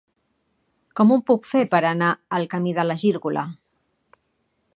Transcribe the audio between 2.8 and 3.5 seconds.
la Gírgola?